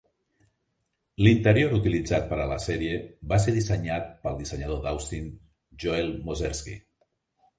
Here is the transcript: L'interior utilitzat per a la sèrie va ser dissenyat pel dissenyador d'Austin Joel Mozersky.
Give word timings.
L'interior 1.25 1.75
utilitzat 1.79 2.23
per 2.31 2.39
a 2.45 2.47
la 2.53 2.57
sèrie 2.63 2.95
va 3.33 3.39
ser 3.43 3.53
dissenyat 3.57 4.09
pel 4.25 4.41
dissenyador 4.41 4.81
d'Austin 4.87 5.31
Joel 5.85 6.13
Mozersky. 6.31 6.77